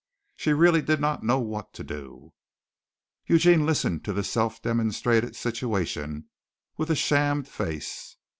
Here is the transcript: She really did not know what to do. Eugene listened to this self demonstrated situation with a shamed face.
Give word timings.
She 0.35 0.51
really 0.51 0.81
did 0.81 0.99
not 0.99 1.21
know 1.21 1.37
what 1.39 1.73
to 1.73 1.83
do. 1.83 2.33
Eugene 3.27 3.67
listened 3.67 4.03
to 4.05 4.13
this 4.13 4.31
self 4.31 4.59
demonstrated 4.59 5.35
situation 5.35 6.27
with 6.75 6.89
a 6.89 6.95
shamed 6.95 7.47
face. 7.47 8.17